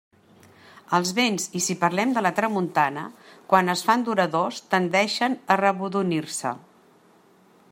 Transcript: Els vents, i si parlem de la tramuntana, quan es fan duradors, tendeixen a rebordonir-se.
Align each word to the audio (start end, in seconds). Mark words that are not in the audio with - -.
Els 0.97 1.09
vents, 1.17 1.43
i 1.59 1.59
si 1.65 1.75
parlem 1.83 2.15
de 2.15 2.23
la 2.27 2.31
tramuntana, 2.39 3.03
quan 3.53 3.69
es 3.75 3.83
fan 3.89 4.07
duradors, 4.07 4.63
tendeixen 4.73 5.37
a 5.53 5.59
rebordonir-se. 5.63 6.55